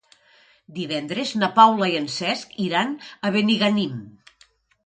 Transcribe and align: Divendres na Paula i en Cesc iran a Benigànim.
Divendres 0.77 1.33
na 1.43 1.49
Paula 1.59 1.89
i 1.93 1.99
en 1.99 2.09
Cesc 2.15 2.57
iran 2.69 2.97
a 3.29 3.33
Benigànim. 3.37 4.05